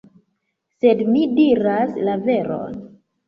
Sed 0.85 1.03
mi 1.09 1.27
diras 1.39 1.93
la 2.09 2.17
veron! 2.29 2.81